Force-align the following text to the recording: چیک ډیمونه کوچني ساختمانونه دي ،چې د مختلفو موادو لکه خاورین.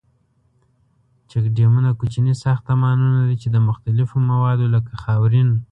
چیک 1.29 1.45
ډیمونه 1.55 1.89
کوچني 1.99 2.33
ساختمانونه 2.43 3.19
دي 3.27 3.35
،چې 3.41 3.47
د 3.51 3.57
مختلفو 3.69 4.17
موادو 4.29 4.65
لکه 4.75 4.91
خاورین. 5.03 5.49